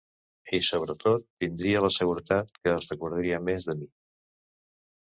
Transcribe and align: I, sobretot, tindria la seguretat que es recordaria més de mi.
I, 0.57 0.59
sobretot, 0.67 1.27
tindria 1.45 1.83
la 1.87 1.93
seguretat 1.99 2.59
que 2.59 2.75
es 2.79 2.91
recordaria 2.95 3.43
més 3.53 3.71
de 3.71 3.79
mi. 3.85 3.91